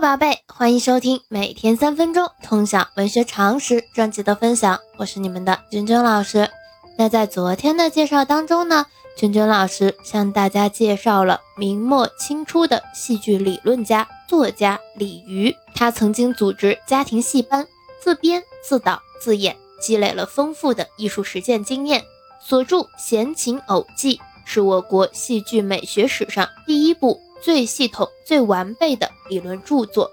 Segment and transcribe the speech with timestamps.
[0.00, 6.48] 宝贝，欢迎收听每天三分钟通晓文学常识专辑的分享，我是你们的君君老师。
[6.96, 15.54] 那在昨天的介绍当中呢，君君老师向大家介绍了明末清初的戏剧理论家、作家李渔。
[15.74, 17.66] 他曾经组织家庭戏班，
[18.02, 22.02] 自编自导自演，积累了丰富的艺术实践经验。
[22.40, 27.20] 所著《闲情偶记》是我国戏剧美学史上第一部。
[27.40, 30.10] 最系统、最完备的理论著作。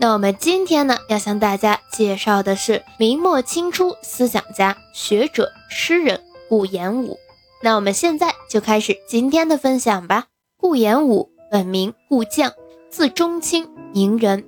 [0.00, 7.18] 那我们今天呢，要向大家介绍的是明末清初思想家、学者、诗人顾炎武。
[7.60, 10.26] 那我们现在就开始今天的分享吧。
[10.56, 12.52] 顾炎武本名顾绛，
[12.90, 14.44] 字中卿，宁人，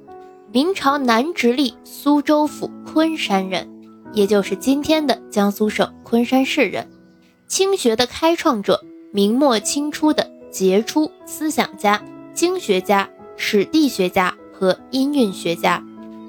[0.53, 3.69] 明朝南直隶苏州府昆山人，
[4.13, 6.89] 也就是今天的江苏省昆山市人。
[7.49, 8.81] 清学的开创者，
[9.13, 10.31] 明末清初的。
[10.51, 12.03] 杰出思想家、
[12.35, 15.83] 经学家、史地学家和音韵学家，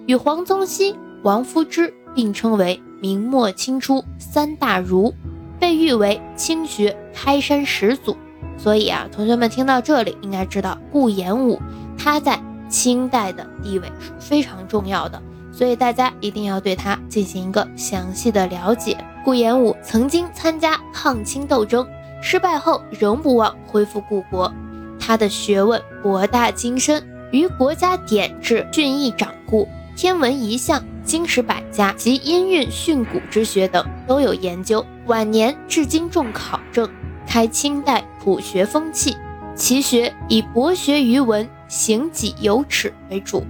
[0.06, 5.14] 与黄宗羲、王夫之并称为明末清初三大儒，
[5.60, 8.16] 被誉为清学开山始祖。
[8.58, 11.60] 所以啊，同学们听到这里应该知道，顾炎武
[11.98, 18.96] 他在清代的地位是非常重要的，所以大家一定要对他进行一个详细的了解。
[19.26, 21.88] 顾炎武曾经参加抗清斗争。
[22.22, 24.54] 失败后仍不忘恢复故国，
[25.00, 34.86] 他的学问博大精深，于国家典制、训义掌故、天文仪象、经史百家及音韵训诂之学等都有研究。
[35.08, 36.88] 晚年至今重考证，
[37.28, 39.18] 开清代朴学风气。
[39.54, 43.44] 其学以博学于文、行己有耻为主，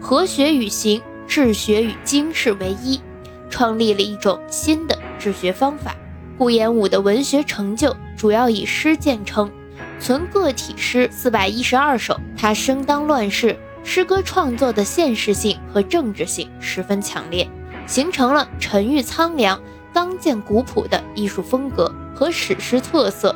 [0.00, 3.00] 和学与行、治学与经世为一，
[3.50, 5.96] 创立了一种新的治学方法。
[6.38, 9.48] 顾炎武的文学成就主要以诗见称，
[10.00, 12.18] 存个体诗四百一十二首。
[12.36, 17.48] 他生当乱世，诗歌创作的现实性和政治性十分强烈，
[17.86, 19.62] 形成了沉郁苍凉、
[19.94, 23.34] 刚健古朴的艺术风格和史诗特色。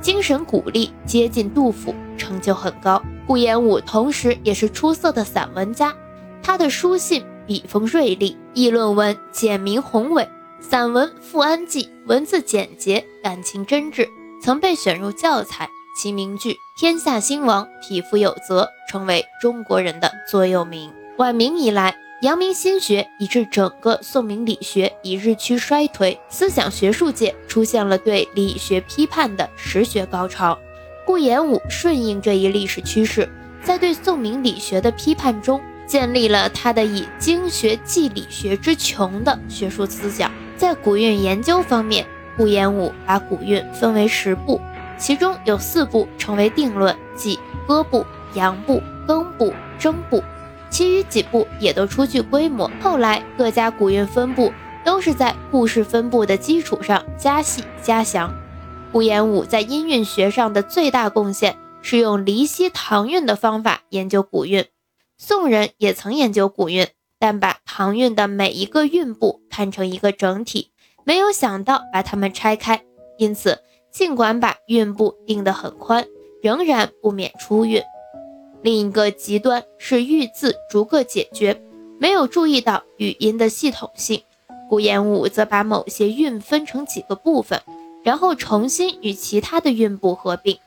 [0.00, 3.00] 精神鼓励接近杜甫，成就很高。
[3.26, 5.94] 顾炎武同时也是出色的散文家，
[6.42, 10.28] 他的书信笔锋锐利，议论文简明宏伟。
[10.60, 14.08] 散文《富安记》文字简洁，感情真挚，
[14.44, 15.70] 曾被选入教材。
[15.96, 20.92] 其名句“天下兴亡，匹夫有责”成为中国人的座右铭。
[21.16, 30.58] 晚明以来，阳明心学以致整个宋明理学已日趋衰退，思想学术界出现了对理学批判的实学高潮。
[31.06, 33.26] 顾炎武顺应这一历史趋势，
[33.62, 40.30] 在对宋明理学的批判中，建立了他的以经学济理学之穷的学术思想。
[40.56, 42.06] 在古韵研究方面，
[42.36, 44.60] 顾炎武把古韵分为十部，
[44.98, 50.22] 其中有四部成为定论，即歌部、扬部、庚部、征部，
[50.70, 52.70] 其余几部也都初具规模。
[52.80, 54.52] 后来各家古韵分部
[54.84, 58.34] 都是在故事分部的基础上加细加详。
[58.92, 64.66] 顾炎武在音韵学上的最大贡献是用离析唐韵的方法研究古韵。
[65.18, 66.88] 宋人也曾研究古韵。
[67.16, 70.72] 但把唐韵的每一个韵部看成一个整体，
[71.04, 72.82] 没有想到把它们拆开，
[73.18, 73.60] 因此
[73.90, 76.06] 尽管把韵部定得很宽，
[76.42, 77.82] 仍然不免出韵。
[78.62, 81.62] 另一个极端是欲字逐个解决，
[81.98, 84.22] 没有注意到语音的系统性。
[84.68, 87.60] 顾炎武则把某些韵分成几个部分，
[88.02, 90.58] 然后重新与其他的韵部合并，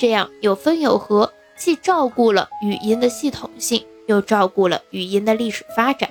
[0.00, 3.84] 这样有分有合，既照顾了语音的系统性。
[4.08, 6.10] 又照顾了语音的历史发展。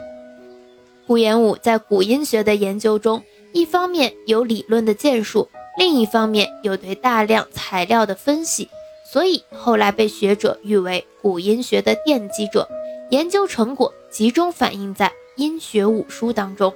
[1.06, 3.22] 顾炎武在古音学的研究中，
[3.53, 8.69] 一方面有理论的建树，另一方面有对大量材料的分析，
[9.12, 12.67] 所以后来被学者誉为古音学的奠基者。
[13.09, 16.73] 研究成果集中反映在音学五书当中。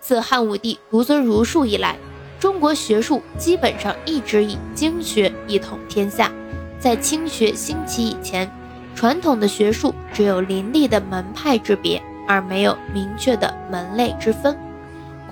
[0.00, 1.96] 自汉武帝独尊儒术以来，
[2.38, 6.30] 中国学术基本上一直以经学一统天下。
[6.78, 8.50] 在清学兴起以前。
[8.94, 14.54] 传统的学术只有林立的门派之别，而没有明确的门类之分。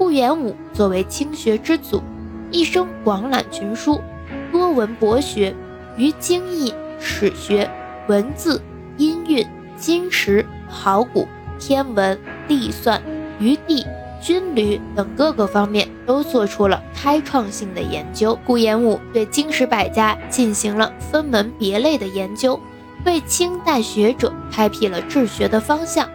[0.01, 2.01] 顾炎武作为清学之祖，
[2.51, 4.01] 一生广览群书，
[4.51, 5.55] 多闻博学，
[5.99, 7.71] 于经义、史学、
[8.09, 8.63] 文字、
[8.97, 12.19] 音韵、金石、考古、天文、
[12.49, 13.03] 历算、
[13.39, 13.85] 余地、
[14.23, 18.39] 军旅等各个方面都做出了开创性的研究。
[18.47, 22.59] 顾炎武对经史百家进行了分门别类的研究。
[23.05, 26.09] 为清代学者开辟了治学的方向，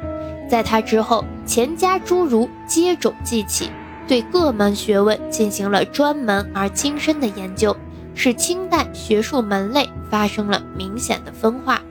[0.56, 3.70] 在他之后，钱家诸儒接踵继起，
[4.08, 7.76] 对各门学问进行了专门而精深的研究，
[8.14, 11.82] 使清代学术门类发生了明显的分化。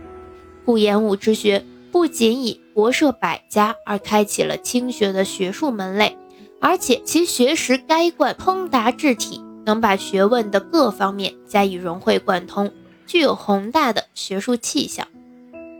[0.65, 1.63] 顾炎武之学
[1.93, 6.17] 不仅以博涉百家而开启了清学的学术门类，
[6.59, 12.73] 而且其学识该贯，通达治体，能把学问的各方面加以融会贯通，
[13.07, 15.07] 具有宏大的学术气象。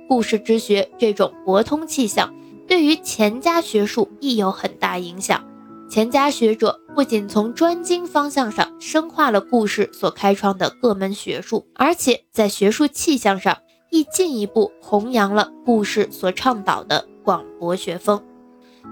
[0.07, 2.34] 故事之学这种博通气象，
[2.67, 5.45] 对于钱家学术亦有很大影响。
[5.91, 13.59] 钱家学者不仅从专精方向上深化了故事所开创的各门学术，而且在学术气象上
[13.91, 18.23] 亦进一步弘扬了故事所倡导的广博学风。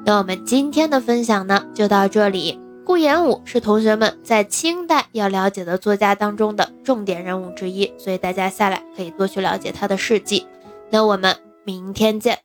[0.05, 2.61] 那我们今天的分享呢，就到这里。
[2.85, 10.47] 顾炎武是同学们在清代要了解的作家当中的重点人物之一，所以大家下来可以多去了解他的事迹。
[10.91, 12.43] 那我们明天见。